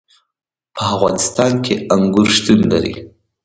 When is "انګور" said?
1.93-2.27